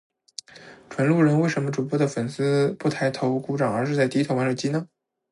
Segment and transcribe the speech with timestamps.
[0.89, 4.87] 纯路人，为什么主播的粉丝不抬头鼓掌而是在低头玩手机呢？